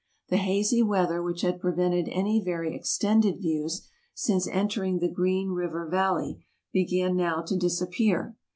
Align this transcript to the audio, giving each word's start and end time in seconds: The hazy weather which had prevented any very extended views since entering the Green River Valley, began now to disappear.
The 0.29 0.37
hazy 0.37 0.81
weather 0.81 1.21
which 1.21 1.41
had 1.41 1.59
prevented 1.61 2.09
any 2.09 2.43
very 2.43 2.75
extended 2.75 3.37
views 3.39 3.87
since 4.15 4.47
entering 4.47 4.97
the 4.97 5.07
Green 5.07 5.49
River 5.51 5.85
Valley, 5.87 6.43
began 6.73 7.15
now 7.15 7.43
to 7.43 7.55
disappear. 7.55 8.35